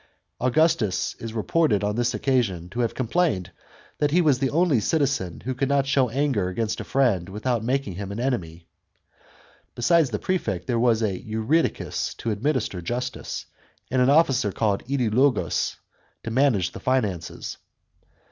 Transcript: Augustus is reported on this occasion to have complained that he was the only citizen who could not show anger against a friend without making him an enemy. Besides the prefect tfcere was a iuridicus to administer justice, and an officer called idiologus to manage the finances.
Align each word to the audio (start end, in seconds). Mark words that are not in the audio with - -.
Augustus 0.39 1.13
is 1.19 1.31
reported 1.31 1.83
on 1.83 1.95
this 1.95 2.15
occasion 2.15 2.67
to 2.71 2.79
have 2.79 2.95
complained 2.95 3.51
that 3.99 4.09
he 4.09 4.19
was 4.19 4.39
the 4.39 4.49
only 4.49 4.79
citizen 4.79 5.39
who 5.41 5.53
could 5.53 5.69
not 5.69 5.85
show 5.85 6.09
anger 6.09 6.49
against 6.49 6.79
a 6.81 6.83
friend 6.83 7.29
without 7.29 7.63
making 7.63 7.93
him 7.93 8.11
an 8.11 8.19
enemy. 8.19 8.65
Besides 9.75 10.09
the 10.09 10.17
prefect 10.17 10.65
tfcere 10.65 10.79
was 10.79 11.03
a 11.03 11.23
iuridicus 11.23 12.17
to 12.17 12.31
administer 12.31 12.81
justice, 12.81 13.45
and 13.91 14.01
an 14.01 14.09
officer 14.09 14.51
called 14.51 14.83
idiologus 14.85 15.75
to 16.23 16.31
manage 16.31 16.71
the 16.71 16.79
finances. 16.79 17.57